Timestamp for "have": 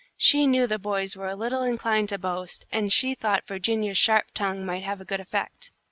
4.81-4.99